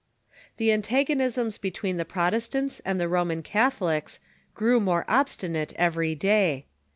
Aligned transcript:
The 0.57 0.71
antagonisms 0.71 1.59
between 1.59 1.97
the 1.97 2.05
Protestants 2.05 2.79
and 2.83 2.99
the 2.99 3.07
Roman 3.07 3.43
Catholics 3.43 4.19
grew 4.55 4.79
more 4.79 5.05
obstinate 5.07 5.73
every 5.77 6.15
day. 6.15 6.65